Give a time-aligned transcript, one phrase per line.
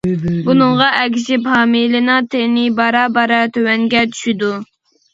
[0.45, 4.55] بۇنىڭغا ئەگىشىپ ھامىلىنىڭ تېنى بارا-بارا تۆۋەنگە چۈشىدۇ.